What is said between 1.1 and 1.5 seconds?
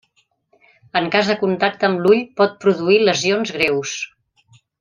cas de